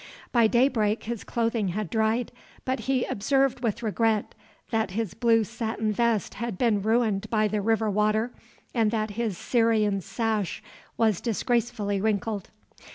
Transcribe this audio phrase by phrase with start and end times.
[0.31, 2.31] By daybreak his clothing had dried,
[2.65, 4.33] but he observed with regret
[4.71, 8.31] that his blue satin vest had been ruined by the river water
[8.73, 10.63] and that his Syrian sash
[10.97, 12.49] was disgracefully wrinkled.